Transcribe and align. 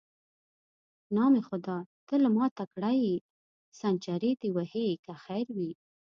نام 1.15 1.33
خدای، 1.47 1.83
ته 2.07 2.15
له 2.23 2.29
ما 2.35 2.45
تکړه 2.57 2.91
یې، 3.05 3.15
سنچري 3.79 4.31
دې 4.41 4.49
وهې 4.55 4.87
که 5.03 5.13
خیر 5.25 5.47
وي. 5.57 5.71